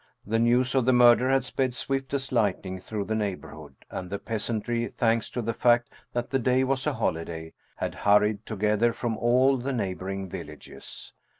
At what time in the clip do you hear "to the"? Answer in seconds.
5.29-5.53